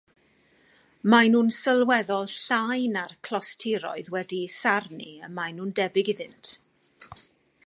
[1.13, 6.57] Maen nhw'n sylweddol llai na'r clostiroedd wedi'u sarnu y maen nhw'n debyg iddynt.